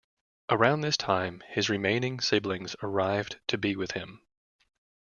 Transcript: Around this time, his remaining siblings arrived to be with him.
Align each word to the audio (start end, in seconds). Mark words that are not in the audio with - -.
Around 0.49 0.81
this 0.81 0.97
time, 0.97 1.43
his 1.47 1.69
remaining 1.69 2.19
siblings 2.21 2.75
arrived 2.81 3.39
to 3.45 3.55
be 3.59 3.75
with 3.75 3.91
him. 3.91 4.25